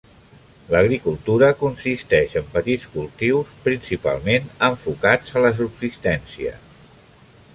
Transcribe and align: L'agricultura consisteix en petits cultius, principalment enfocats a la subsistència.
L'agricultura 0.75 1.49
consisteix 1.59 2.33
en 2.41 2.47
petits 2.55 2.87
cultius, 2.95 3.51
principalment 3.67 4.49
enfocats 4.71 5.37
a 5.37 5.45
la 5.47 5.55
subsistència. 5.63 6.57